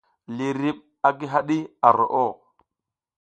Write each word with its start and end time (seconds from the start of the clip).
Liriɓ 0.37 0.77
a 1.07 1.09
gi 1.17 1.25
haɗi 1.33 1.57
ar 1.87 1.93
roʼo. 1.97 2.25